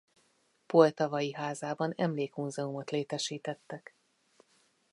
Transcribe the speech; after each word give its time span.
Poltavai 0.65 1.33
házában 1.33 1.93
emlékmúzeumot 1.95 2.91
létesítettek. 2.91 3.95